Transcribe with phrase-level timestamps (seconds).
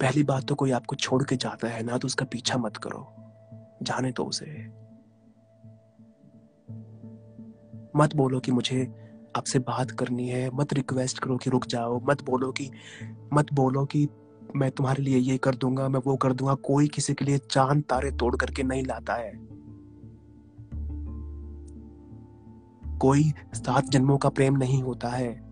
[0.00, 3.14] पहली बात तो कोई आपको छोड़ के जाता है ना तो उसका पीछा मत करो।
[3.82, 4.66] जाने तो उसे।
[7.96, 9.06] मत बोलो कि मुझे
[9.36, 12.70] आपसे बात करनी है, मत रिक्वेस्ट करो कि रुक जाओ, मत बोलो कि,
[13.32, 14.08] मत बोलो कि
[14.56, 17.82] मैं तुम्हारे लिए ये कर दूँगा, मैं वो कर दूँगा, कोई किसी के लिए चाँद
[17.82, 19.32] तारे तोड़ करके नहीं लाता है।
[22.98, 25.45] कोई सात जन्मों का प्रेम नहीं होता है।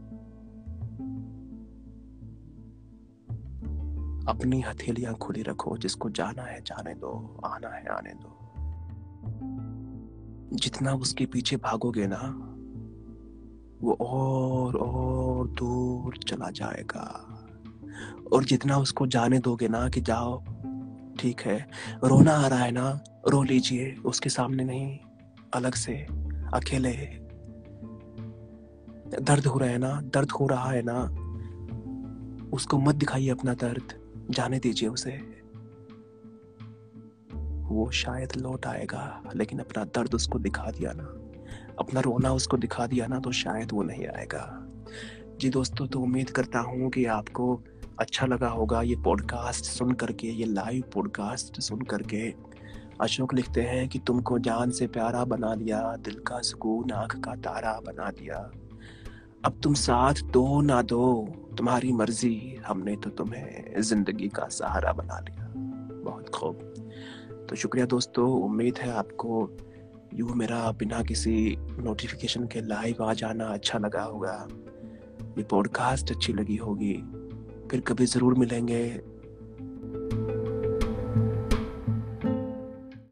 [4.29, 8.41] अपनी हथेलियाँ खुली रखो, जिसको जाना है, जाने दो, आना है, आने दो।
[10.57, 12.51] जितना उसके पीछे भागोगे ना,
[13.83, 17.31] वो और और दूर चला जाएगा।
[18.33, 20.45] और जितना उसको जाने दोगे ना कि जाओ,
[21.19, 21.69] ठीक है,
[22.05, 24.99] रोना आ रहा है ना, रो लीजिए, उसके सामने नहीं,
[25.55, 26.07] अलग से,
[26.55, 26.93] अकेले।
[29.21, 31.25] दर्द हो रहा है ना, दर्द हो रहा है ना,
[32.53, 35.11] उसको मत दिखाइए अपना दर्द। जाने दीजिए उसे।
[37.65, 41.05] वो शायद लौट आएगा, लेकिन अपना दर्द उसको दिखा दिया ना।
[41.79, 44.69] अपना रोना उसको दिखा दिया ना तो शायद वो नहीं आएगा।
[45.41, 47.63] जी दोस्तों तो उम्मीद करता हूँ कि आपको
[48.01, 52.35] अच्छा लगा होगा ये पॉडकास्ट सुन करके ये लाइव पॉडकास्ट सुन करके
[53.01, 57.35] अशोक लिखते हैं कि तुमको जान से प्यारा बना दिया, दिल का सुकून, आँख का
[57.35, 58.51] तारा बना दिया।
[59.45, 61.29] अब तुम साथ दो ना दो,
[61.59, 65.53] तुम्हारी मर्ज़ी। हमने तो तुम्हें ज़िंदगी का सहारा बना लिया।
[66.05, 66.59] बहुत खूब।
[67.51, 69.51] तो शुक्रिया दोस्तों, उम्मीद है आपको
[70.15, 74.49] यू मेरा बिना किसी नोटिफिकेशन के लाइव आ जाना अच्छा लगा होगा।
[75.39, 76.95] ये पॉडकास्ट अच्छी लगी होगी।
[77.71, 79.14] फिर कभी ज़रूर मिलेंगे।